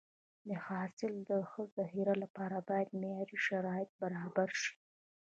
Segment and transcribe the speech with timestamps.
[0.47, 4.73] د حاصل د ښه ذخیرې لپاره باید معیاري شرایط برابر شي.